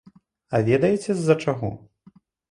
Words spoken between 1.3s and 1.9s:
чаго?